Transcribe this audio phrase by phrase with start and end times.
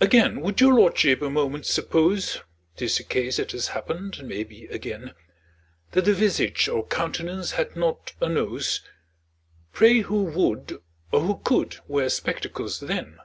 [0.00, 2.40] Again, would your lordship a moment suppose
[2.76, 5.14] ('Tis a case that has happened, and may be again)
[5.92, 8.82] That the visage or countenance had not a nose,
[9.72, 10.80] Pray who would,
[11.12, 13.20] or who could, wear spectacles then!